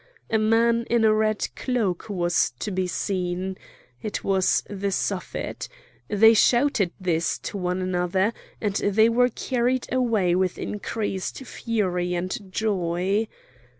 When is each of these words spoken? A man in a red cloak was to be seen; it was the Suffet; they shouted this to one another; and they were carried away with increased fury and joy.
A 0.31 0.39
man 0.39 0.87
in 0.89 1.05
a 1.05 1.13
red 1.13 1.47
cloak 1.55 2.09
was 2.09 2.53
to 2.57 2.71
be 2.71 2.87
seen; 2.87 3.55
it 4.01 4.23
was 4.23 4.63
the 4.67 4.91
Suffet; 4.91 5.67
they 6.07 6.33
shouted 6.33 6.91
this 6.99 7.37
to 7.37 7.55
one 7.59 7.83
another; 7.83 8.33
and 8.59 8.73
they 8.77 9.09
were 9.09 9.29
carried 9.29 9.85
away 9.93 10.33
with 10.33 10.57
increased 10.57 11.45
fury 11.45 12.15
and 12.15 12.51
joy. 12.51 13.27